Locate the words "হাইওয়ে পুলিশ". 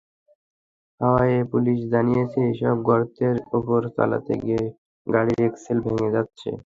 1.01-1.79